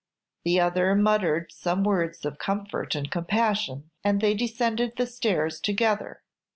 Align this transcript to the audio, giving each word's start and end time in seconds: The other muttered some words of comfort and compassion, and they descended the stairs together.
The 0.45 0.59
other 0.59 0.95
muttered 0.95 1.51
some 1.51 1.83
words 1.83 2.25
of 2.25 2.39
comfort 2.39 2.95
and 2.95 3.11
compassion, 3.11 3.91
and 4.03 4.19
they 4.19 4.33
descended 4.33 4.93
the 4.97 5.05
stairs 5.05 5.59
together. 5.59 6.23